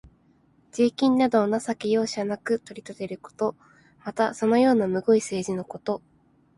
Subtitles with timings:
[0.71, 3.55] 税金などを情け容赦なく取り立てること。
[4.03, 6.01] また、そのようなむごい政治のこと。